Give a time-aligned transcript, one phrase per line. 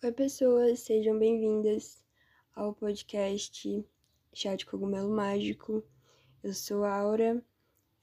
[0.00, 2.04] Oi, pessoas, sejam bem-vindas
[2.54, 3.84] ao podcast
[4.32, 5.82] Chá de Cogumelo Mágico.
[6.40, 7.42] Eu sou Aura,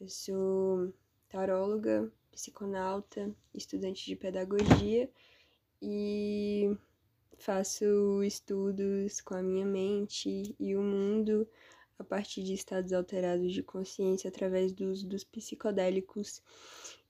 [0.02, 0.94] eu sou
[1.30, 5.10] taróloga, psiconauta, estudante de pedagogia
[5.82, 6.78] e
[7.38, 11.48] faço estudos com a minha mente e o mundo
[11.98, 16.44] a partir de estados alterados de consciência através dos, dos psicodélicos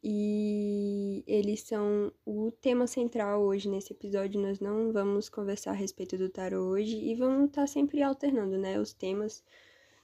[0.08, 4.40] e eles são o tema central hoje nesse episódio.
[4.40, 8.56] Nós não vamos conversar a respeito do tarot hoje e vamos estar tá sempre alternando,
[8.56, 8.80] né?
[8.80, 9.44] Os temas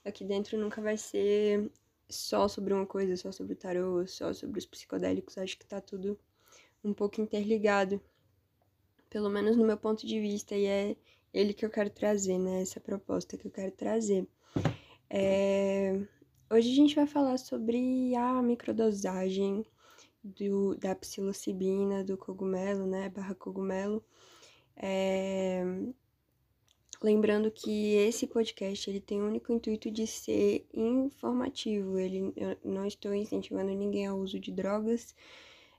[0.04, 1.70] aqui dentro nunca vai ser
[2.08, 5.38] só sobre uma coisa, só sobre o tarot, só sobre os psicodélicos.
[5.38, 6.18] Acho que tá tudo
[6.82, 8.00] um pouco interligado,
[9.08, 10.96] pelo menos no meu ponto de vista, e é
[11.32, 12.62] ele que eu quero trazer, né?
[12.62, 14.26] Essa proposta que eu quero trazer.
[15.08, 15.96] É...
[16.50, 19.64] Hoje a gente vai falar sobre a microdosagem
[20.22, 24.04] do, da psilocibina, do cogumelo, né, barra cogumelo.
[24.76, 25.62] É...
[27.02, 31.98] Lembrando que esse podcast ele tem o único intuito de ser informativo.
[31.98, 35.12] Ele, eu não estou incentivando ninguém ao uso de drogas,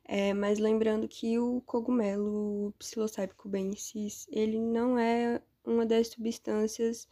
[0.03, 7.07] é, mas lembrando que o cogumelo o psilocybe cubensis, ele não é uma das substâncias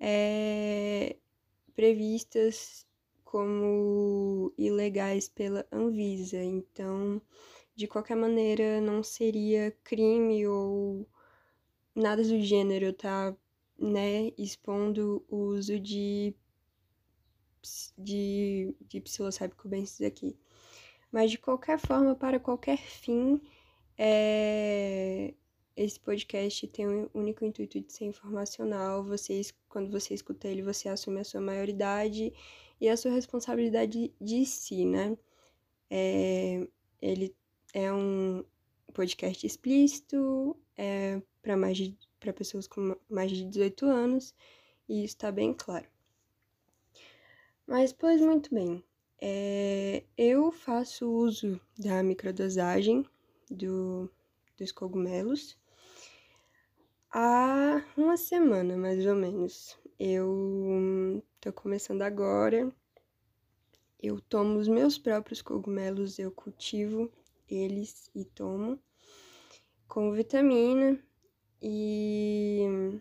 [0.00, 1.16] é,
[1.74, 2.86] previstas
[3.32, 6.36] como ilegais pela Anvisa.
[6.44, 7.18] Então,
[7.74, 11.08] de qualquer maneira, não seria crime ou
[11.94, 13.34] nada do gênero, tá?
[13.78, 16.34] Né, expondo o uso de,
[17.96, 20.36] de, de psilocybe cubensis aqui.
[21.10, 23.40] Mas, de qualquer forma, para qualquer fim,
[23.96, 25.32] é,
[25.74, 29.02] esse podcast tem o único intuito de ser informacional.
[29.02, 32.32] Vocês, quando você escuta ele, você assume a sua maioridade
[32.82, 35.16] e a sua responsabilidade de si, né?
[35.88, 36.66] É,
[37.00, 37.32] ele
[37.72, 38.44] é um
[38.92, 41.78] podcast explícito, é para mais
[42.18, 44.34] para pessoas com mais de 18 anos,
[44.88, 45.86] e isso está bem claro.
[47.68, 48.82] Mas, pois muito bem,
[49.20, 53.06] é, eu faço uso da microdosagem
[53.48, 54.10] do,
[54.58, 55.56] dos cogumelos
[57.12, 59.78] há uma semana, mais ou menos.
[59.98, 62.72] Eu tô começando agora.
[64.00, 67.10] Eu tomo os meus próprios cogumelos, eu cultivo
[67.48, 68.78] eles e tomo
[69.92, 70.98] com vitamina
[71.60, 72.98] e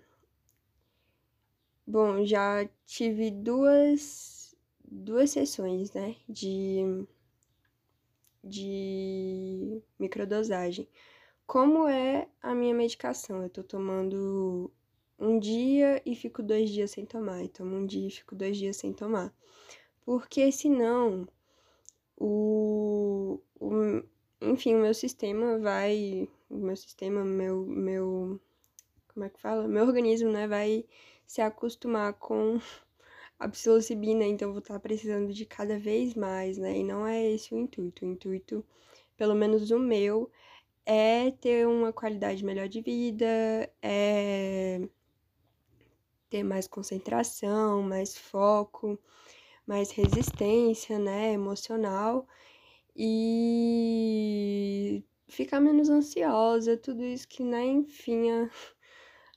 [1.87, 4.53] bom, já tive duas
[4.83, 7.07] duas sessões, né, de
[8.43, 10.85] de microdosagem.
[11.47, 13.41] Como é a minha medicação?
[13.41, 14.69] Eu tô tomando
[15.21, 18.57] um dia e fico dois dias sem tomar, e tomo um dia e fico dois
[18.57, 19.33] dias sem tomar.
[20.03, 21.27] Porque senão
[22.17, 24.03] o, o
[24.41, 28.41] enfim, o meu sistema vai, o meu sistema, meu meu
[29.13, 29.67] como é que fala?
[29.67, 30.85] Meu organismo, né, vai
[31.27, 32.59] se acostumar com
[33.39, 36.77] a psilocibina, então vou estar precisando de cada vez mais, né?
[36.77, 38.05] E não é esse o intuito.
[38.05, 38.65] O intuito,
[39.17, 40.31] pelo menos o meu,
[40.85, 43.25] é ter uma qualidade melhor de vida,
[43.81, 44.81] é
[46.31, 48.97] ter mais concentração, mais foco,
[49.67, 52.25] mais resistência, né, emocional
[52.95, 58.49] e ficar menos ansiosa, tudo isso que, né, enfim, a,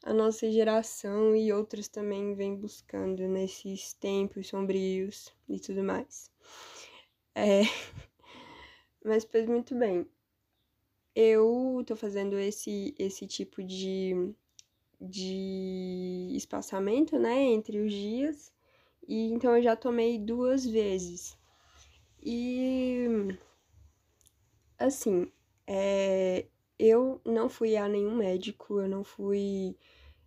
[0.05, 6.31] a nossa geração e outras também vem buscando nesses tempos sombrios e tudo mais.
[7.35, 7.63] É...
[9.05, 10.07] Mas, pois, muito bem.
[11.15, 14.35] Eu tô fazendo esse, esse tipo de
[15.05, 18.53] de espaçamento, né, entre os dias.
[19.07, 21.37] E então eu já tomei duas vezes.
[22.23, 23.07] E
[24.79, 25.31] assim,
[25.67, 26.47] é,
[26.79, 29.77] eu não fui a nenhum médico, eu não fui.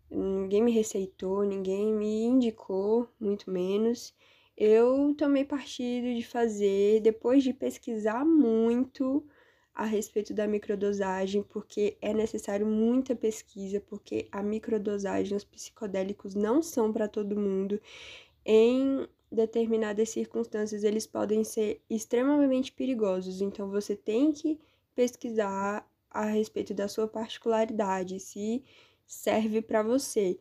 [0.09, 4.15] Ninguém me receitou, ninguém me indicou, muito menos.
[4.55, 9.25] Eu tomei partido de fazer, depois de pesquisar muito,
[9.77, 16.63] a respeito da microdosagem, porque é necessário muita pesquisa, porque a microdosagem, os psicodélicos não
[16.63, 17.79] são para todo mundo.
[18.43, 24.59] Em determinadas circunstâncias, eles podem ser extremamente perigosos, então você tem que
[24.95, 28.63] pesquisar a respeito da sua particularidade, se
[29.05, 30.39] serve para você.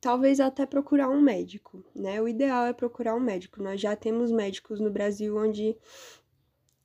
[0.00, 2.18] Talvez até procurar um médico, né?
[2.22, 3.62] O ideal é procurar um médico.
[3.62, 5.76] Nós já temos médicos no Brasil onde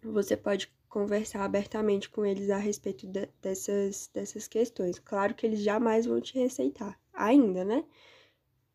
[0.04, 5.00] você pode conversar abertamente com eles a respeito de, dessas, dessas questões.
[5.00, 7.84] Claro que eles jamais vão te receitar, ainda, né?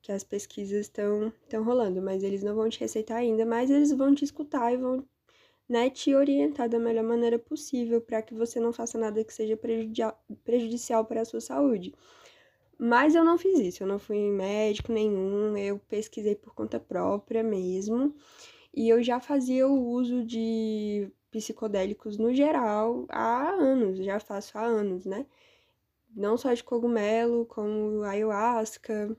[0.01, 1.33] Que as pesquisas estão
[1.65, 5.07] rolando, mas eles não vão te receitar ainda, mas eles vão te escutar e vão
[5.69, 9.59] né, te orientar da melhor maneira possível para que você não faça nada que seja
[10.45, 11.95] prejudicial para a sua saúde.
[12.79, 17.43] Mas eu não fiz isso, eu não fui médico nenhum, eu pesquisei por conta própria
[17.43, 18.15] mesmo.
[18.75, 24.63] E eu já fazia o uso de psicodélicos no geral há anos, já faço há
[24.63, 25.27] anos, né?
[26.15, 29.17] Não só de cogumelo, como ayahuasca,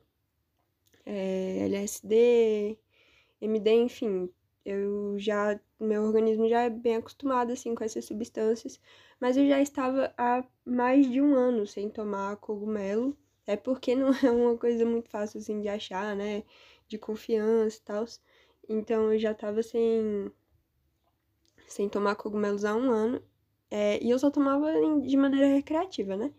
[1.05, 2.77] é, LSD,
[3.41, 4.29] MD, enfim.
[4.65, 8.79] Eu já, meu organismo já é bem acostumado assim com essas substâncias,
[9.19, 14.09] mas eu já estava há mais de um ano sem tomar cogumelo, é porque não
[14.23, 16.43] é uma coisa muito fácil assim de achar, né?
[16.87, 18.05] De confiança e tal.
[18.69, 20.31] Então eu já estava sem
[21.73, 23.21] sem tomar cogumelos há um ano.
[23.69, 24.71] É, e eu só tomava
[25.01, 26.31] de maneira recreativa, né?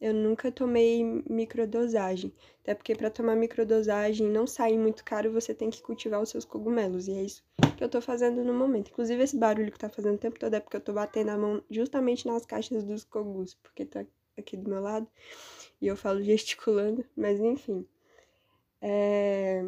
[0.00, 2.32] Eu nunca tomei microdosagem.
[2.62, 6.44] Até porque para tomar microdosagem não sai muito caro, você tem que cultivar os seus
[6.44, 7.06] cogumelos.
[7.06, 7.44] E é isso
[7.76, 8.90] que eu tô fazendo no momento.
[8.90, 11.38] Inclusive, esse barulho que tá fazendo o tempo todo é porque eu tô batendo a
[11.38, 14.04] mão justamente nas caixas dos cogus, porque tá
[14.36, 15.06] aqui do meu lado.
[15.80, 17.86] E eu falo gesticulando, mas enfim.
[18.82, 19.64] É...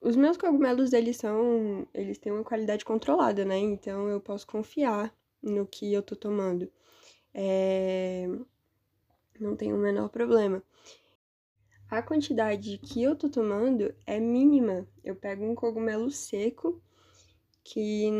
[0.00, 1.86] Os meus cogumelos, eles são.
[1.92, 3.58] Eles têm uma qualidade controlada, né?
[3.58, 6.70] Então eu posso confiar no que eu tô tomando.
[7.34, 8.28] É...
[9.40, 10.62] Não tem o menor problema.
[11.90, 14.86] A quantidade que eu tô tomando é mínima.
[15.02, 16.80] Eu pego um cogumelo seco,
[17.64, 18.10] que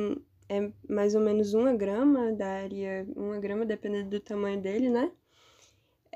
[0.48, 5.12] é mais ou menos uma grama, daria uma grama, dependendo do tamanho dele, né?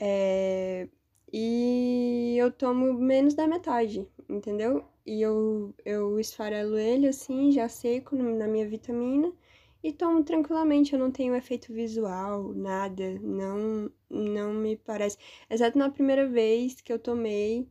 [0.00, 0.88] É...
[1.32, 4.91] E eu tomo menos da metade, entendeu?
[5.06, 9.32] E eu, eu esfarelo ele assim, já seco na minha vitamina
[9.82, 10.92] e tomo tranquilamente.
[10.92, 15.18] Eu não tenho efeito visual, nada, não, não me parece.
[15.50, 17.68] Exceto na primeira vez que eu tomei,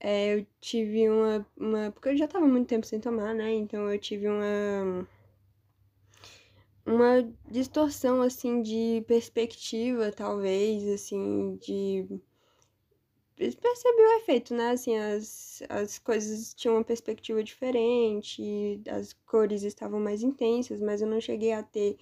[0.00, 1.90] é, eu tive uma, uma.
[1.92, 3.52] Porque eu já tava muito tempo sem tomar, né?
[3.54, 5.08] Então eu tive uma.
[6.84, 12.04] Uma distorção, assim, de perspectiva, talvez, assim, de
[13.36, 14.70] percebi o efeito, né?
[14.70, 21.08] Assim, as, as coisas tinham uma perspectiva diferente, as cores estavam mais intensas, mas eu
[21.08, 21.98] não cheguei a ter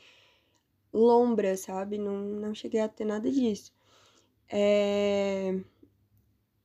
[0.92, 1.98] lombra, sabe?
[1.98, 3.72] Não, não cheguei a ter nada disso.
[4.48, 5.60] É...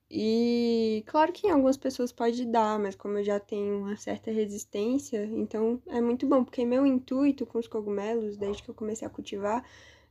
[0.09, 4.31] E claro que em algumas pessoas pode dar, mas como eu já tenho uma certa
[4.31, 9.07] resistência, então é muito bom, porque meu intuito com os cogumelos, desde que eu comecei
[9.07, 9.65] a cultivar,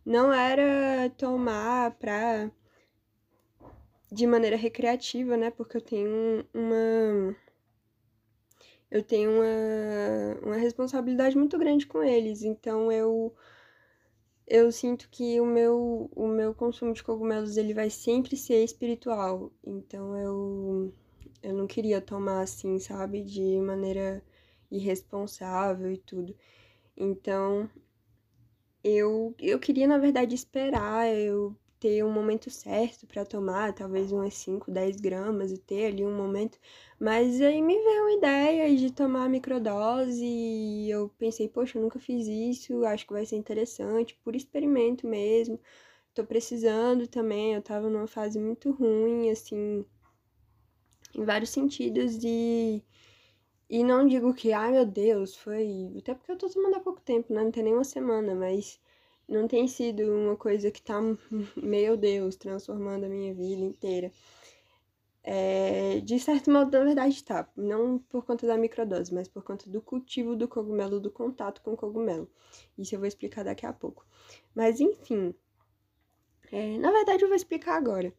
[0.05, 2.51] não era tomar pra
[4.13, 5.51] de maneira recreativa, né?
[5.51, 7.37] Porque eu tenho uma
[8.91, 13.35] eu tenho uma, uma responsabilidade muito grande com eles, então eu
[14.47, 19.53] eu sinto que o meu o meu consumo de cogumelos ele vai sempre ser espiritual.
[19.65, 20.93] Então eu
[21.43, 24.23] eu não queria tomar assim, sabe, de maneira
[24.71, 26.37] irresponsável e tudo.
[26.97, 27.71] Então
[28.83, 34.33] eu eu queria na verdade esperar eu ter um momento certo para tomar, talvez umas
[34.33, 36.59] 5, 10 gramas e ter ali um momento.
[36.99, 41.99] Mas aí me veio uma ideia de tomar microdose e eu pensei, poxa, eu nunca
[41.99, 45.61] fiz isso, acho que vai ser interessante, por experimento mesmo.
[46.15, 49.85] Tô precisando também, eu tava numa fase muito ruim, assim,
[51.15, 52.83] em vários sentidos e.
[53.69, 55.93] E não digo que, ai meu Deus, foi.
[55.99, 57.43] Até porque eu tô tomando há pouco tempo, né?
[57.45, 58.81] Não tem nem uma semana, mas
[59.29, 61.01] não tem sido uma coisa que tá,
[61.57, 64.13] meu Deus, transformando a minha vida inteira.
[65.27, 67.49] É, de certo modo, na verdade, tá.
[67.57, 71.73] Não por conta da microdose, mas por conta do cultivo do cogumelo, do contato com
[71.73, 72.31] o cogumelo.
[72.77, 74.07] Isso eu vou explicar daqui a pouco.
[74.55, 75.35] Mas, enfim.
[76.53, 78.13] É, na verdade, eu vou explicar agora.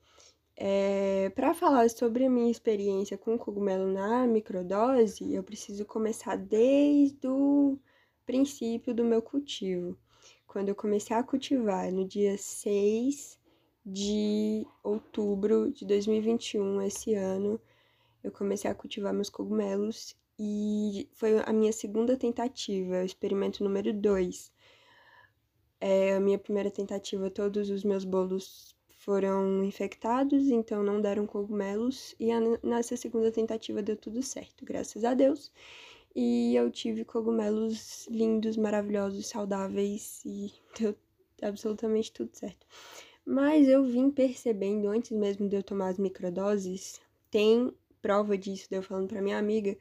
[0.57, 6.37] É, para falar sobre a minha experiência com o cogumelo na microdose, eu preciso começar
[6.37, 7.77] desde o
[8.25, 9.97] princípio do meu cultivo
[10.55, 13.37] quando eu comecei a cultivar no dia 6
[13.85, 17.59] de outubro de 2021, esse ano,
[18.23, 23.91] eu comecei a cultivar meus cogumelos e foi a minha segunda tentativa, o experimento número
[23.91, 24.49] 2.
[25.81, 32.15] É, a minha primeira tentativa, todos os meus bolos foram infectados, então não deram cogumelos,
[32.17, 35.51] e a, nessa segunda tentativa deu tudo certo, graças a Deus.
[36.15, 40.95] E eu tive cogumelos lindos, maravilhosos, saudáveis e deu
[41.41, 42.65] absolutamente tudo certo.
[43.25, 48.77] Mas eu vim percebendo, antes mesmo de eu tomar as microdoses, tem prova disso, de
[48.77, 49.77] eu falando pra minha amiga,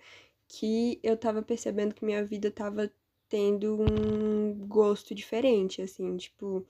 [0.48, 2.90] que eu tava percebendo que minha vida tava
[3.28, 6.66] tendo um gosto diferente, assim, tipo,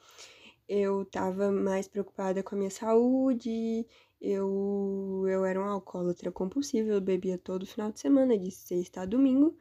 [0.68, 3.86] eu tava mais preocupada com a minha saúde,
[4.24, 9.06] eu, eu era um alcoólatra compulsivo, eu bebia todo final de semana, de sexta a
[9.06, 9.56] domingo.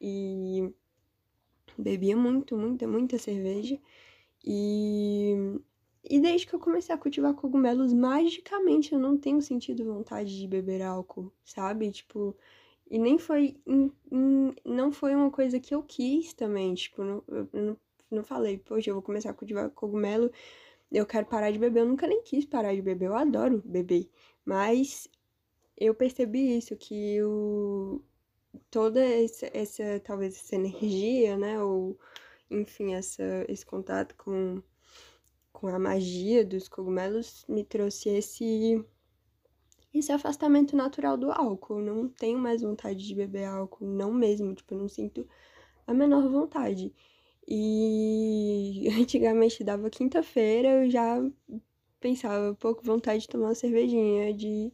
[0.00, 0.72] E
[1.78, 3.80] bebia muito, muita, muita cerveja.
[4.44, 5.34] E,
[6.04, 10.46] e desde que eu comecei a cultivar cogumelos, magicamente eu não tenho sentido vontade de
[10.46, 11.90] beber álcool, sabe?
[11.90, 12.36] Tipo,
[12.90, 13.56] e nem foi.
[14.64, 16.74] Não foi uma coisa que eu quis também.
[16.74, 17.76] Tipo, não, eu não,
[18.10, 20.30] não falei, poxa, eu vou começar a cultivar cogumelo,
[20.90, 21.80] eu quero parar de beber.
[21.80, 24.10] Eu nunca nem quis parar de beber, eu adoro beber.
[24.44, 25.08] Mas
[25.76, 28.02] eu percebi isso, que o,
[28.70, 31.98] toda essa, essa, talvez essa energia, né, ou
[32.50, 34.62] enfim, essa, esse contato com,
[35.52, 38.84] com a magia dos cogumelos me trouxe esse,
[39.92, 41.80] esse afastamento natural do álcool.
[41.80, 45.28] não tenho mais vontade de beber álcool, não mesmo, tipo, eu não sinto
[45.86, 46.94] a menor vontade.
[47.50, 51.18] E antigamente dava quinta-feira, eu já
[52.00, 54.70] pensava, pouco vontade de tomar uma cervejinha, de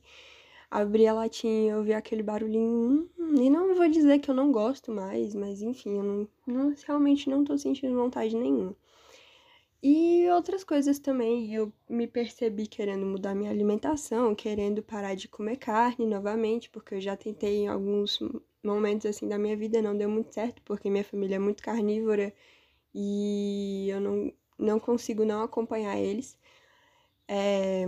[0.70, 3.08] abrir a latinha, ouvir aquele barulhinho.
[3.18, 6.74] Hum, e não vou dizer que eu não gosto mais, mas enfim, eu não, não,
[6.86, 8.76] realmente não tô sentindo vontade nenhuma.
[9.82, 15.58] E outras coisas também, eu me percebi querendo mudar minha alimentação, querendo parar de comer
[15.58, 18.18] carne novamente, porque eu já tentei em alguns
[18.64, 22.32] momentos assim da minha vida, não deu muito certo, porque minha família é muito carnívora
[22.94, 26.38] e eu não, não consigo não acompanhar eles.
[27.28, 27.86] É,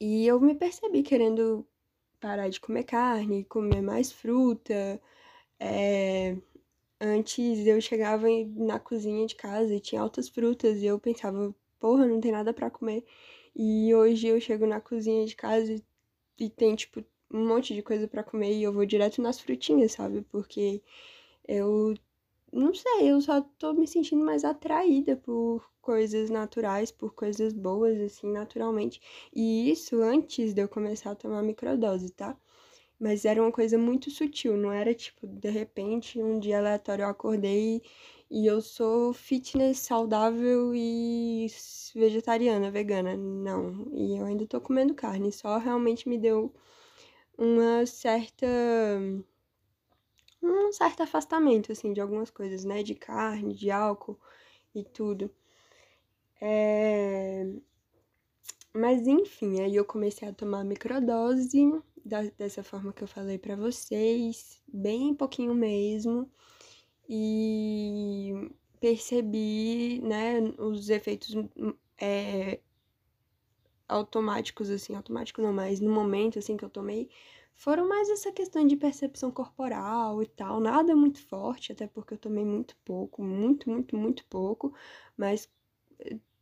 [0.00, 1.66] e eu me percebi querendo
[2.20, 5.00] parar de comer carne, comer mais fruta.
[5.60, 6.36] É...
[7.00, 12.06] Antes eu chegava na cozinha de casa e tinha altas frutas e eu pensava, porra,
[12.06, 13.04] não tem nada para comer.
[13.56, 15.76] E hoje eu chego na cozinha de casa
[16.38, 19.92] e tem, tipo, um monte de coisa para comer e eu vou direto nas frutinhas,
[19.92, 20.22] sabe?
[20.32, 20.82] Porque
[21.48, 21.94] eu
[22.52, 27.98] não sei, eu só tô me sentindo mais atraída por coisas naturais, por coisas boas,
[28.00, 29.00] assim, naturalmente.
[29.34, 32.36] E isso antes de eu começar a tomar microdose, tá?
[32.98, 37.08] Mas era uma coisa muito sutil, não era tipo, de repente, um dia aleatório eu
[37.08, 37.82] acordei
[38.30, 41.46] e eu sou fitness, saudável e
[41.94, 43.16] vegetariana, vegana.
[43.16, 46.52] Não, e eu ainda tô comendo carne, só realmente me deu
[47.38, 48.46] uma certa
[50.42, 52.82] um certo afastamento, assim, de algumas coisas, né?
[52.82, 54.18] De carne, de álcool
[54.74, 55.30] e tudo.
[56.40, 57.46] É...
[58.74, 63.54] Mas enfim, aí eu comecei a tomar microdose, da, dessa forma que eu falei para
[63.54, 66.30] vocês, bem pouquinho mesmo.
[67.08, 71.34] E percebi, né, os efeitos
[72.00, 72.60] é,
[73.88, 77.08] automáticos, assim, automático não, mas no momento, assim, que eu tomei,
[77.54, 82.18] foram mais essa questão de percepção corporal e tal, nada muito forte, até porque eu
[82.18, 84.74] tomei muito pouco, muito, muito, muito pouco,
[85.16, 85.48] mas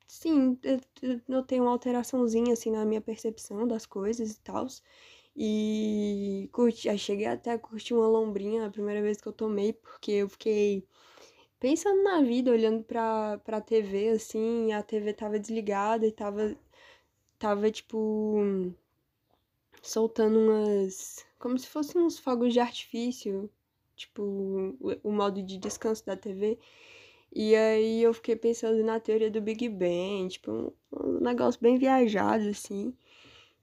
[0.06, 0.80] sim, eu
[1.28, 4.66] notei uma alteraçãozinha assim na minha percepção das coisas e tal.
[5.36, 9.72] E curti, aí cheguei até a curtir uma lombrinha a primeira vez que eu tomei,
[9.72, 10.84] porque eu fiquei
[11.60, 16.56] pensando na vida, olhando pra, pra TV, assim, a TV tava desligada e tava,
[17.38, 18.42] tava tipo
[19.82, 21.24] soltando umas.
[21.38, 23.50] como se fossem uns fogos de artifício,
[23.96, 26.58] tipo, o, o modo de descanso da TV.
[27.32, 31.78] E aí eu fiquei pensando na teoria do Big Bang, tipo, um, um negócio bem
[31.78, 32.94] viajado, assim.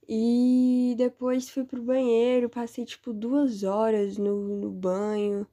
[0.08, 5.46] E depois fui pro banheiro, passei tipo duas horas no, no banho,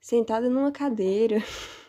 [0.00, 1.38] sentada numa cadeira.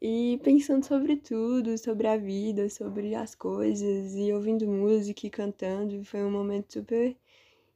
[0.00, 6.02] e pensando sobre tudo, sobre a vida, sobre as coisas, e ouvindo música e cantando.
[6.04, 7.16] Foi um momento super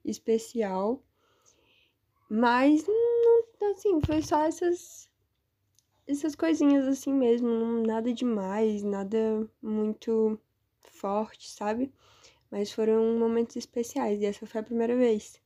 [0.05, 1.03] especial.
[2.29, 2.85] Mas,
[3.73, 5.09] assim, foi só essas,
[6.07, 7.49] essas coisinhas assim mesmo,
[7.87, 10.39] nada demais, nada muito
[10.81, 11.93] forte, sabe?
[12.51, 15.41] Mas foram momentos especiais e essa foi a primeira vez.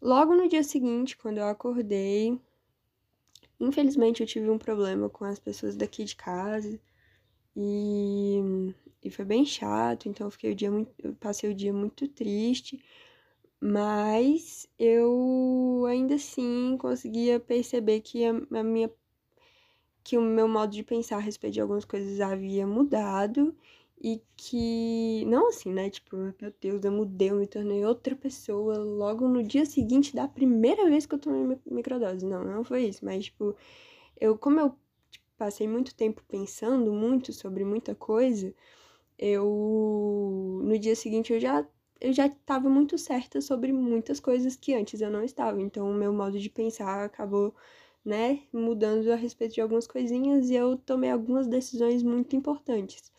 [0.00, 2.40] Logo no dia seguinte, quando eu acordei,
[3.60, 6.80] Infelizmente eu tive um problema com as pessoas daqui de casa
[7.56, 8.40] e,
[9.02, 12.08] e foi bem chato, então eu fiquei o dia muito, eu passei o dia muito
[12.08, 12.82] triste,
[13.60, 18.90] mas eu ainda assim conseguia perceber que a, a minha
[20.04, 23.54] que o meu modo de pensar a respeito de algumas coisas havia mudado
[24.00, 25.90] e que, não assim, né?
[25.90, 30.28] Tipo, meu Deus, eu mudei, eu me tornei outra pessoa logo no dia seguinte da
[30.28, 32.24] primeira vez que eu tomei microdose.
[32.26, 33.56] Não, não foi isso, mas, tipo,
[34.20, 34.70] eu, como eu
[35.10, 38.54] tipo, passei muito tempo pensando muito sobre muita coisa,
[39.18, 41.66] eu, no dia seguinte, eu já
[42.00, 45.60] eu já estava muito certa sobre muitas coisas que antes eu não estava.
[45.60, 47.52] Então, o meu modo de pensar acabou,
[48.04, 53.12] né, mudando a respeito de algumas coisinhas e eu tomei algumas decisões muito importantes.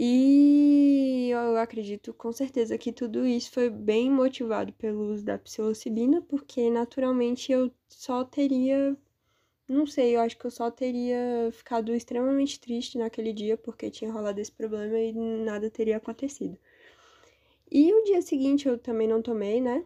[0.00, 6.22] E eu acredito com certeza que tudo isso foi bem motivado pelo uso da psilocibina,
[6.22, 8.96] porque naturalmente eu só teria
[9.68, 14.10] não sei, eu acho que eu só teria ficado extremamente triste naquele dia porque tinha
[14.12, 16.56] rolado esse problema e nada teria acontecido.
[17.70, 19.84] E o dia seguinte eu também não tomei, né?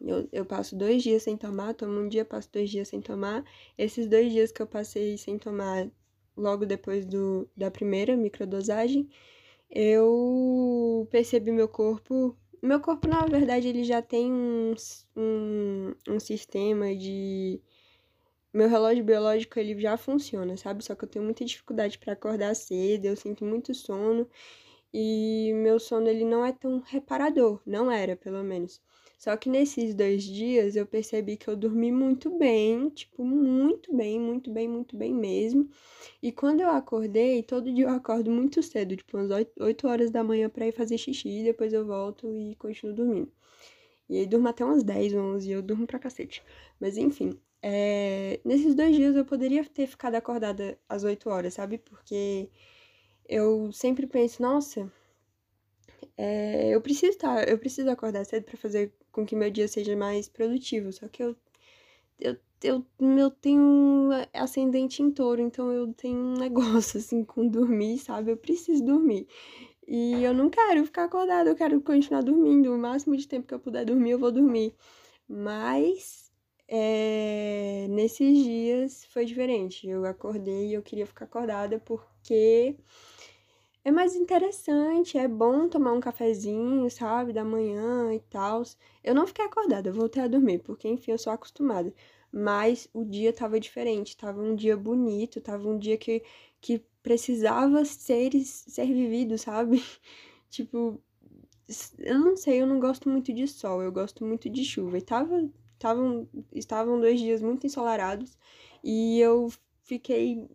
[0.00, 3.44] Eu, eu passo dois dias sem tomar, tomo um dia, passo dois dias sem tomar.
[3.76, 5.90] Esses dois dias que eu passei sem tomar
[6.40, 9.08] logo depois do, da primeira microdosagem,
[9.70, 12.36] eu percebi meu corpo.
[12.62, 14.74] Meu corpo, na verdade, ele já tem um,
[15.16, 17.60] um, um sistema de
[18.52, 20.84] meu relógio biológico ele já funciona, sabe?
[20.84, 24.28] Só que eu tenho muita dificuldade para acordar cedo, eu sinto muito sono
[24.92, 28.80] e meu sono ele não é tão reparador, não era, pelo menos.
[29.20, 34.18] Só que nesses dois dias eu percebi que eu dormi muito bem, tipo, muito bem,
[34.18, 35.68] muito bem, muito bem mesmo.
[36.22, 40.24] E quando eu acordei, todo dia eu acordo muito cedo, tipo, umas 8 horas da
[40.24, 43.30] manhã para ir fazer xixi, depois eu volto e continuo dormindo.
[44.08, 46.42] E aí durmo até umas 10, 11, e eu durmo pra cacete.
[46.80, 51.76] Mas enfim, é, nesses dois dias eu poderia ter ficado acordada às 8 horas, sabe?
[51.78, 52.48] Porque
[53.28, 54.90] eu sempre penso, nossa,
[56.16, 59.68] é, eu preciso estar, tá, eu preciso acordar cedo para fazer com que meu dia
[59.68, 60.92] seja mais produtivo.
[60.92, 61.36] Só que eu,
[62.18, 67.98] eu, eu, eu tenho ascendente em touro, então eu tenho um negócio assim com dormir,
[67.98, 68.30] sabe?
[68.30, 69.26] Eu preciso dormir.
[69.86, 72.72] E eu não quero ficar acordada, eu quero continuar dormindo.
[72.72, 74.74] O máximo de tempo que eu puder dormir, eu vou dormir.
[75.28, 76.30] Mas
[76.68, 79.88] é, nesses dias foi diferente.
[79.88, 82.76] Eu acordei e eu queria ficar acordada porque
[83.84, 88.62] é mais interessante, é bom tomar um cafezinho, sabe, da manhã e tal.
[89.02, 91.92] Eu não fiquei acordada, eu voltei a dormir, porque enfim, eu sou acostumada.
[92.32, 96.22] Mas o dia tava diferente, tava um dia bonito, tava um dia que,
[96.60, 99.82] que precisava ser, ser vivido, sabe?
[100.50, 101.02] tipo,
[101.98, 104.98] eu não sei, eu não gosto muito de sol, eu gosto muito de chuva.
[104.98, 105.48] E tava
[105.80, 108.36] Tavam, estavam dois dias muito ensolarados
[108.84, 109.48] e eu
[109.82, 110.46] fiquei,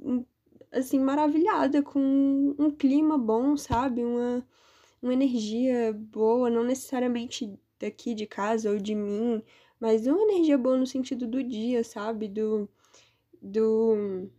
[0.75, 1.99] assim, maravilhada com
[2.59, 4.03] um clima bom, sabe?
[4.03, 4.45] Uma,
[5.01, 9.41] uma energia boa, não necessariamente daqui de casa ou de mim,
[9.79, 12.27] mas uma energia boa no sentido do dia, sabe?
[12.27, 12.69] Do,
[13.41, 14.29] do,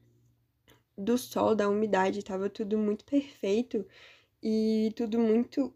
[0.97, 3.87] do sol, da umidade, tava tudo muito perfeito
[4.43, 5.73] e tudo muito,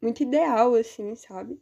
[0.00, 1.60] muito ideal, assim, sabe?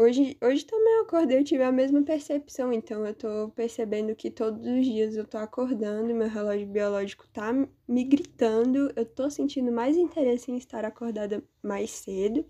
[0.00, 4.30] Hoje, hoje também eu acordei, eu tive a mesma percepção, então eu tô percebendo que
[4.30, 9.72] todos os dias eu tô acordando, meu relógio biológico tá me gritando, eu tô sentindo
[9.72, 12.46] mais interesse em estar acordada mais cedo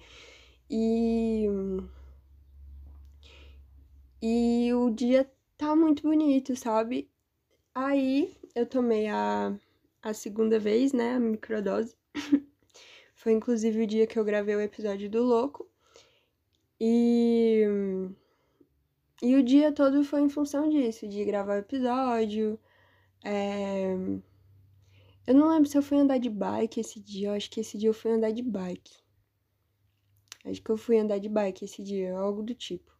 [0.70, 1.46] e
[4.20, 7.10] e o dia tá muito bonito, sabe?
[7.74, 9.54] Aí eu tomei a,
[10.02, 11.96] a segunda vez, né, a microdose.
[13.16, 15.67] Foi inclusive o dia que eu gravei o episódio do Louco.
[16.80, 17.64] E,
[19.22, 22.58] e o dia todo foi em função disso, de gravar o episódio.
[23.24, 23.94] É...
[25.26, 27.76] Eu não lembro se eu fui andar de bike esse dia, eu acho que esse
[27.76, 28.96] dia eu fui andar de bike.
[30.44, 32.90] Acho que eu fui andar de bike esse dia, algo do tipo.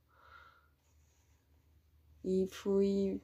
[2.24, 3.22] E fui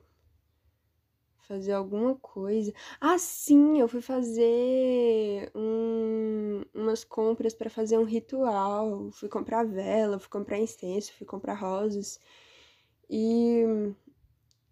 [1.46, 2.72] fazer alguma coisa.
[3.00, 9.10] Ah, sim, eu fui fazer um, umas compras para fazer um ritual.
[9.12, 12.20] Fui comprar vela, fui comprar incenso, fui comprar rosas.
[13.08, 13.62] E.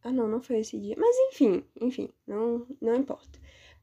[0.02, 0.96] Ah, não, não foi esse dia.
[0.98, 3.38] Mas enfim, enfim, não, não importa.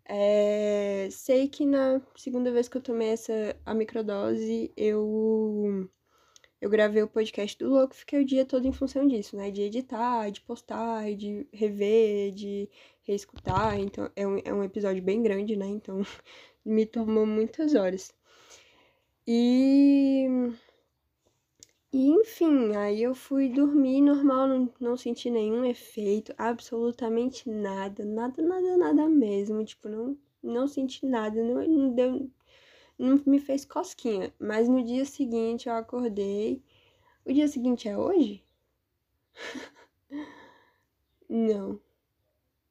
[0.05, 5.89] É, sei que na segunda vez que eu tomei essa a microdose, eu
[6.61, 9.49] eu gravei o podcast do Louco, fiquei o dia todo em função disso, né?
[9.49, 12.69] De editar, de postar, de rever, de
[13.03, 13.79] reescutar.
[13.79, 15.67] Então, é um, é um episódio bem grande, né?
[15.67, 16.01] Então,
[16.65, 18.13] me tomou muitas horas.
[19.25, 20.27] E.
[21.91, 28.43] E, enfim, aí eu fui dormir normal, não, não senti nenhum efeito, absolutamente nada, nada,
[28.43, 29.63] nada, nada mesmo.
[29.65, 32.29] Tipo, não, não senti nada, não, não deu
[32.99, 34.33] não me fez cosquinha.
[34.37, 36.61] Mas no dia seguinte eu acordei.
[37.25, 38.43] O dia seguinte é hoje?
[41.29, 41.79] não.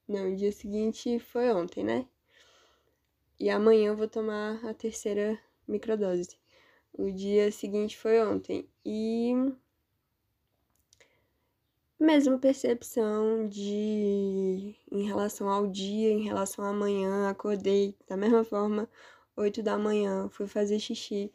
[0.07, 2.07] Não, o dia seguinte foi ontem, né?
[3.41, 6.39] E amanhã eu vou tomar a terceira microdose.
[6.93, 8.69] O dia seguinte foi ontem.
[8.85, 9.33] E
[11.99, 18.89] mesma percepção de em relação ao dia, em relação à manhã, acordei da mesma forma
[19.39, 21.33] 8 da manhã, fui fazer xixi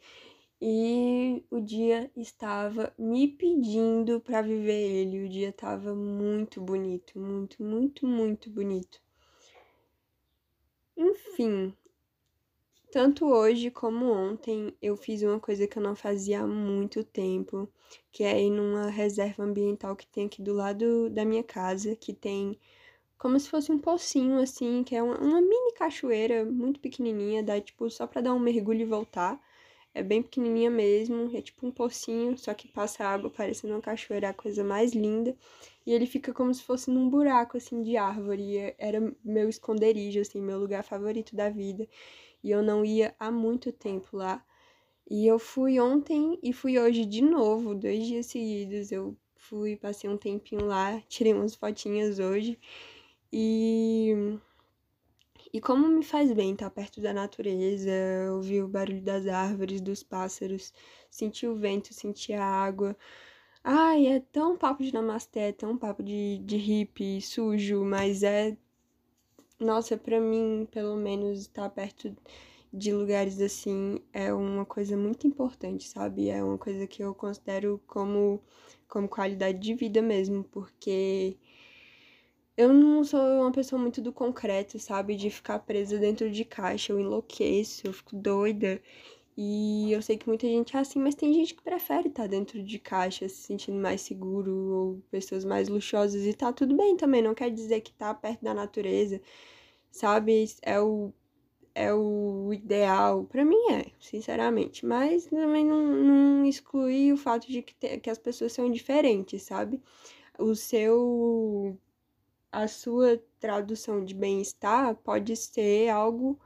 [0.60, 5.24] e o dia estava me pedindo para viver ele.
[5.24, 9.02] O dia estava muito bonito, muito, muito, muito bonito.
[10.96, 11.74] Enfim,
[12.90, 17.68] tanto hoje como ontem, eu fiz uma coisa que eu não fazia há muito tempo,
[18.12, 22.12] que é ir numa reserva ambiental que tem aqui do lado da minha casa, que
[22.12, 22.58] tem
[23.18, 27.60] como se fosse um pocinho, assim, que é uma, uma mini cachoeira muito pequenininha, dá
[27.60, 29.40] tipo só pra dar um mergulho e voltar.
[29.94, 34.26] É bem pequenininha mesmo, é tipo um pocinho, só que passa água parecendo uma cachoeira,
[34.26, 35.36] é a coisa mais linda.
[35.86, 38.74] E ele fica como se fosse num buraco, assim, de árvore.
[38.78, 41.86] Era meu esconderijo, assim, meu lugar favorito da vida.
[42.42, 44.44] E eu não ia há muito tempo lá.
[45.08, 48.90] E eu fui ontem e fui hoje de novo, dois dias seguidos.
[48.90, 52.58] Eu fui, passei um tempinho lá, tirei umas fotinhas hoje.
[53.36, 54.38] E
[55.52, 57.90] e como me faz bem estar perto da natureza,
[58.32, 60.72] ouvir o barulho das árvores, dos pássaros,
[61.10, 62.96] sentir o vento, sentir a água.
[63.62, 68.56] Ai, é tão papo de namasté, é tão papo de, de hippie, sujo, mas é.
[69.58, 72.14] Nossa, pra mim, pelo menos, estar perto
[72.72, 76.28] de lugares assim é uma coisa muito importante, sabe?
[76.28, 78.42] É uma coisa que eu considero como,
[78.88, 81.36] como qualidade de vida mesmo, porque
[82.56, 85.16] eu não sou uma pessoa muito do concreto, sabe?
[85.16, 86.92] De ficar presa dentro de caixa.
[86.92, 88.80] Eu enlouqueço, eu fico doida.
[89.36, 92.62] E eu sei que muita gente é assim, mas tem gente que prefere estar dentro
[92.62, 97.22] de caixa, se sentindo mais seguro, ou pessoas mais luxuosas, e tá tudo bem também.
[97.22, 99.20] Não quer dizer que tá perto da natureza,
[99.90, 100.46] sabe?
[100.62, 101.12] É o,
[101.74, 103.24] é o ideal.
[103.26, 104.86] para mim é, sinceramente.
[104.86, 109.42] Mas também não, não exclui o fato de que, te, que as pessoas são diferentes,
[109.42, 109.80] sabe?
[110.38, 111.78] O seu
[112.54, 116.38] a sua tradução de bem-estar pode ser algo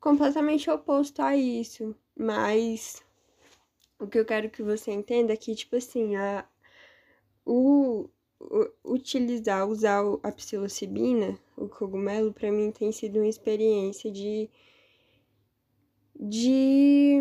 [0.00, 3.02] completamente oposto a isso, mas
[3.98, 6.48] o que eu quero que você entenda é que, tipo assim, a,
[7.44, 8.08] o,
[8.40, 14.48] o utilizar, usar a psilocibina, o cogumelo, para mim tem sido uma experiência de
[16.18, 17.18] de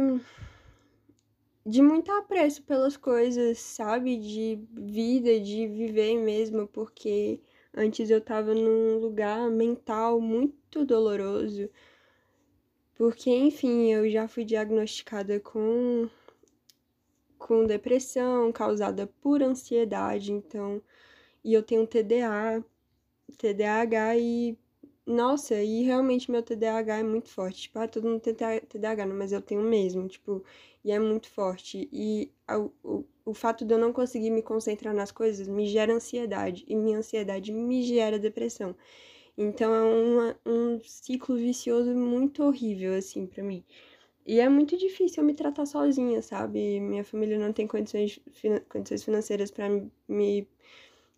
[1.65, 4.17] de muito apreço pelas coisas, sabe?
[4.17, 7.41] De vida, de viver mesmo, porque
[7.75, 11.69] Antes eu tava num lugar mental muito doloroso,
[12.95, 16.09] porque, enfim, eu já fui diagnosticada com,
[17.37, 20.81] com depressão causada por ansiedade, então,
[21.43, 22.63] e eu tenho TDA,
[23.37, 24.57] TDAH e
[25.07, 27.63] nossa, e realmente meu TDAH é muito forte.
[27.63, 30.43] Tipo, ah, todo mundo tem TDAH, mas eu tenho mesmo, tipo,
[30.83, 31.87] e é muito forte.
[31.93, 35.93] E o, o, o fato de eu não conseguir me concentrar nas coisas me gera
[35.93, 38.75] ansiedade, e minha ansiedade me gera depressão.
[39.37, 43.63] Então é uma, um ciclo vicioso muito horrível, assim, para mim.
[44.25, 46.79] E é muito difícil eu me tratar sozinha, sabe?
[46.79, 48.19] Minha família não tem condições,
[48.69, 49.69] condições financeiras para
[50.07, 50.47] me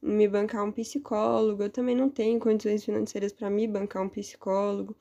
[0.01, 4.95] me bancar um psicólogo, eu também não tenho condições financeiras para me bancar um psicólogo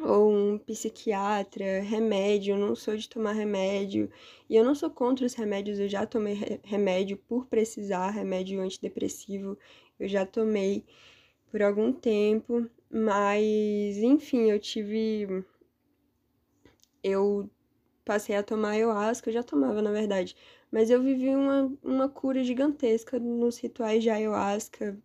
[0.00, 4.10] ou um psiquiatra, remédio, eu não sou de tomar remédio.
[4.48, 9.58] E eu não sou contra os remédios, eu já tomei remédio por precisar, remédio antidepressivo,
[9.98, 10.84] eu já tomei
[11.50, 15.44] por algum tempo, mas enfim, eu tive
[17.02, 17.48] eu
[18.04, 20.36] passei a tomar ayahuasca, eu já tomava na verdade,
[20.70, 24.98] mas eu vivi uma, uma cura gigantesca nos rituais de ayahuasca.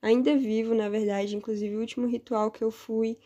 [0.00, 3.18] Ainda vivo, na verdade, inclusive o último ritual que eu fui,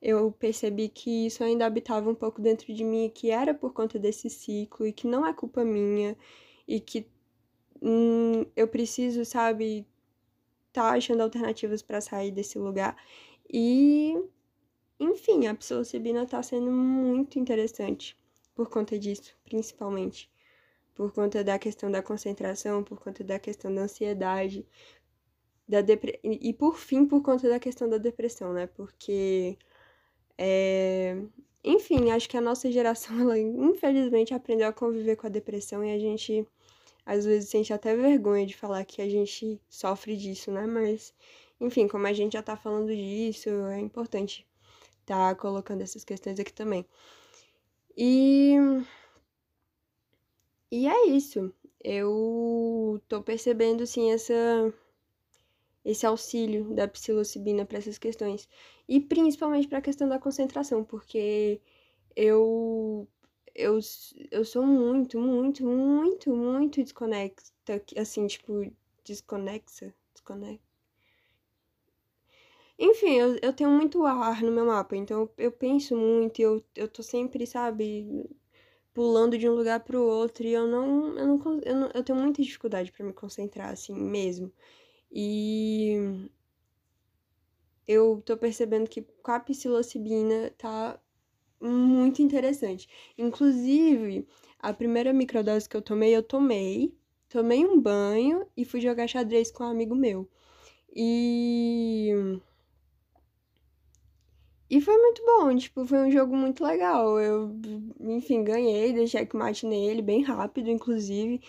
[0.00, 3.98] eu percebi que isso ainda habitava um pouco dentro de mim, que era por conta
[3.98, 6.16] desse ciclo e que não é culpa minha
[6.68, 7.06] e que
[7.82, 9.86] hum, eu preciso, sabe,
[10.72, 12.96] tá achando alternativas para sair desse lugar.
[13.52, 14.14] E,
[15.00, 18.16] enfim, a psilocibina tá sendo muito interessante
[18.54, 20.30] por conta disso, principalmente
[20.94, 24.66] por conta da questão da concentração, por conta da questão da ansiedade,
[25.68, 26.18] da depre...
[26.24, 28.66] e por fim por conta da questão da depressão, né?
[28.66, 29.58] Porque
[30.38, 31.16] é...
[31.64, 35.92] enfim, acho que a nossa geração, ela infelizmente aprendeu a conviver com a depressão e
[35.92, 36.46] a gente
[37.04, 40.66] às vezes sente até vergonha de falar que a gente sofre disso, né?
[40.66, 41.14] Mas
[41.60, 44.46] enfim, como a gente já tá falando disso, é importante
[45.06, 46.84] tá colocando essas questões aqui também.
[47.96, 48.56] E
[50.70, 51.52] e é isso.
[51.82, 54.34] Eu tô percebendo, assim, essa,
[55.86, 58.48] esse auxílio da psilocibina para essas questões.
[58.88, 61.60] E principalmente para a questão da concentração, porque
[62.16, 63.08] eu,
[63.54, 63.78] eu,
[64.30, 67.52] eu sou muito, muito, muito, muito desconexa,
[67.96, 68.52] assim, tipo,
[69.04, 70.60] desconexa, desconexa.
[72.78, 76.88] Enfim, eu, eu tenho muito ar no meu mapa, então eu penso muito, eu, eu
[76.88, 78.28] tô sempre, sabe,
[78.94, 82.02] pulando de um lugar para o outro e eu não, eu não, eu, não, eu
[82.04, 84.52] tenho muita dificuldade para me concentrar assim mesmo.
[85.10, 86.28] E
[87.86, 91.00] eu tô percebendo que com a psilocibina tá
[91.60, 92.88] muito interessante.
[93.16, 94.26] Inclusive,
[94.58, 96.94] a primeira microdose que eu tomei, eu tomei,
[97.28, 100.28] tomei um banho e fui jogar xadrez com um amigo meu.
[100.94, 102.10] E.
[104.68, 107.20] E foi muito bom, tipo, foi um jogo muito legal.
[107.20, 107.52] Eu,
[108.00, 111.40] enfim, ganhei, dei checkmate nele, bem rápido, inclusive.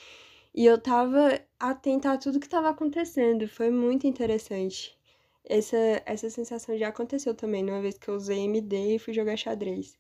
[0.54, 3.48] E eu tava atenta a tudo que tava acontecendo.
[3.48, 4.98] Foi muito interessante.
[5.46, 9.38] Essa, essa sensação já aconteceu também, numa vez que eu usei MD e fui jogar
[9.38, 9.98] xadrez.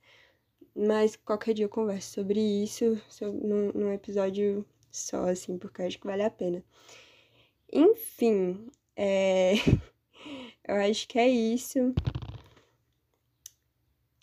[0.75, 5.99] Mas qualquer dia eu converso sobre isso num, num episódio só, assim, porque eu acho
[5.99, 6.63] que vale a pena.
[7.71, 9.53] Enfim, é...
[10.67, 11.93] eu acho que é isso.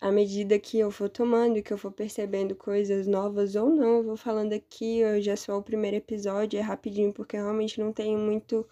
[0.05, 4.03] À medida que eu for tomando, que eu for percebendo coisas novas ou não, eu
[4.03, 5.03] vou falando aqui.
[5.03, 8.67] Hoje é só o primeiro episódio, é rapidinho, porque realmente não tenho muito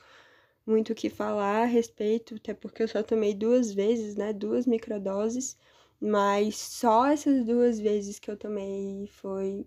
[0.65, 4.31] muito o que falar a respeito, até porque eu só tomei duas vezes, né?
[4.31, 5.57] Duas microdoses,
[5.99, 9.65] mas só essas duas vezes que eu tomei foi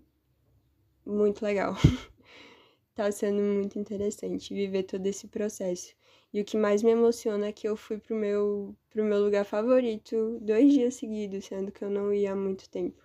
[1.05, 1.75] muito legal.
[2.95, 5.96] tá sendo muito interessante viver todo esse processo.
[6.33, 9.45] E o que mais me emociona é que eu fui pro meu, pro meu lugar
[9.45, 13.01] favorito dois dias seguidos, sendo que eu não ia há muito tempo.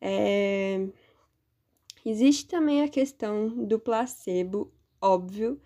[0.00, 0.86] É...
[2.04, 5.60] Existe também a questão do placebo, óbvio,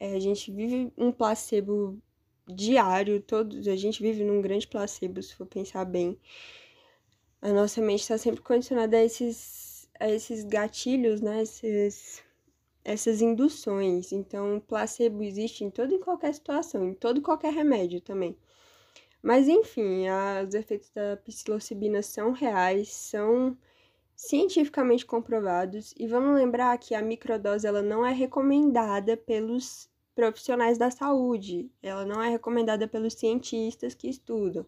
[0.00, 2.02] é, a gente vive um placebo
[2.48, 6.18] diário, todos, a gente vive num grande placebo, se for pensar bem.
[7.40, 11.42] A nossa mente está sempre condicionada a esses, a esses gatilhos, né?
[11.42, 12.23] Esses,
[12.84, 14.12] essas induções.
[14.12, 18.36] Então, placebo existe em toda e qualquer situação, em todo e qualquer remédio também.
[19.22, 20.04] Mas, enfim,
[20.46, 23.56] os efeitos da psilocibina são reais, são
[24.14, 25.94] cientificamente comprovados.
[25.98, 32.04] E vamos lembrar que a microdose ela não é recomendada pelos profissionais da saúde, ela
[32.04, 34.64] não é recomendada pelos cientistas que estudam.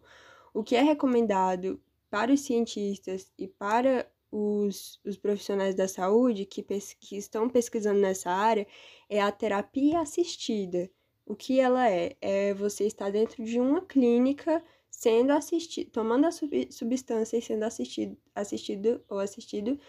[0.53, 6.63] O que é recomendado para os cientistas e para os, os profissionais da saúde que,
[6.99, 8.67] que estão pesquisando nessa área
[9.09, 10.89] é a terapia assistida.
[11.25, 12.15] O que ela é?
[12.21, 17.63] É você estar dentro de uma clínica sendo assistido, tomando a sub, substância e sendo
[17.63, 19.79] assistido, assistido ou assistido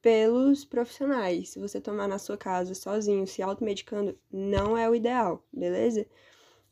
[0.00, 1.50] pelos profissionais.
[1.50, 6.06] Se você tomar na sua casa sozinho, se automedicando, não é o ideal, beleza?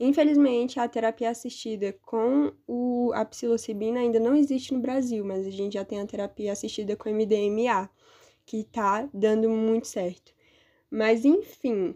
[0.01, 5.51] Infelizmente, a terapia assistida com o, a psilocibina ainda não existe no Brasil, mas a
[5.51, 7.91] gente já tem a terapia assistida com MDMA,
[8.47, 10.33] que tá dando muito certo.
[10.91, 11.95] Mas enfim,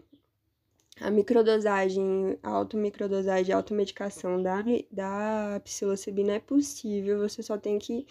[1.01, 8.05] a microdosagem, a automicrodosagem, a automedicação da, da psilocibina é possível, você só tem que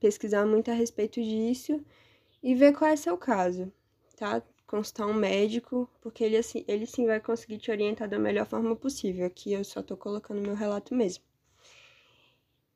[0.00, 1.84] pesquisar muito a respeito disso
[2.42, 3.70] e ver qual é seu caso,
[4.16, 4.42] tá?
[4.66, 8.74] Consultar um médico, porque ele, assim, ele sim vai conseguir te orientar da melhor forma
[8.74, 9.26] possível.
[9.26, 11.22] Aqui eu só tô colocando meu relato mesmo.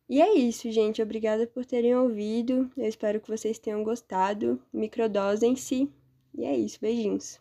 [0.09, 1.03] E é isso, gente.
[1.03, 2.71] Obrigada por terem ouvido.
[2.77, 4.61] Eu espero que vocês tenham gostado.
[4.73, 5.89] Microdose em si.
[6.35, 6.79] E é isso.
[6.81, 7.41] Beijinhos.